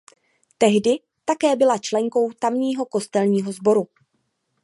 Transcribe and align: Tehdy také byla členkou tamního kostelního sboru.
Tehdy 0.57 0.99
také 1.25 1.55
byla 1.55 1.77
členkou 1.77 2.31
tamního 2.31 2.85
kostelního 2.85 3.51
sboru. 3.51 3.87